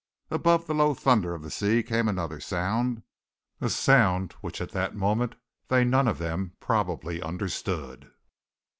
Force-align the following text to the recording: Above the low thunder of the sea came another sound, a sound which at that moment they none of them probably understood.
Above 0.31 0.65
the 0.65 0.73
low 0.73 0.95
thunder 0.95 1.35
of 1.35 1.43
the 1.43 1.51
sea 1.51 1.83
came 1.83 2.07
another 2.07 2.39
sound, 2.39 3.03
a 3.59 3.69
sound 3.69 4.33
which 4.41 4.59
at 4.59 4.71
that 4.71 4.95
moment 4.95 5.35
they 5.67 5.83
none 5.85 6.07
of 6.07 6.17
them 6.17 6.53
probably 6.59 7.21
understood. 7.21 8.09